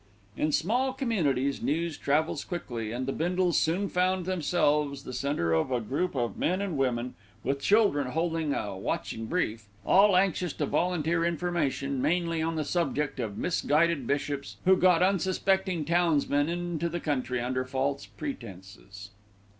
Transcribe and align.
In 0.35 0.51
small 0.51 0.93
communities 0.93 1.61
news 1.61 1.95
travels 1.95 2.43
quickly, 2.43 2.91
and 2.91 3.05
the 3.05 3.13
Bindles 3.13 3.55
soon 3.59 3.87
found 3.87 4.25
themselves 4.25 5.03
the 5.03 5.13
centre 5.13 5.53
of 5.53 5.69
a 5.69 5.79
group 5.79 6.15
of 6.15 6.39
men 6.39 6.59
and 6.59 6.75
women 6.75 7.13
(with 7.43 7.59
children 7.61 8.07
holding 8.07 8.51
a 8.51 8.75
watching 8.75 9.27
brief), 9.27 9.67
all 9.85 10.17
anxious 10.17 10.53
to 10.53 10.65
volunteer 10.65 11.23
information, 11.23 12.01
mainly 12.01 12.41
on 12.41 12.55
the 12.55 12.65
subject 12.65 13.19
of 13.19 13.37
misguided 13.37 14.07
bishops 14.07 14.57
who 14.65 14.75
got 14.75 15.03
unsuspecting 15.03 15.85
townsmen 15.85 16.49
into 16.49 16.89
the 16.89 16.99
country 16.99 17.39
under 17.39 17.63
false 17.63 18.07
pretences. 18.07 19.11